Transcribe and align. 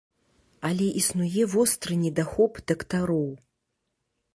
Але 0.69 0.87
існуе 1.01 1.43
востры 1.53 2.01
недахоп 2.03 2.53
дактароў. 2.73 3.33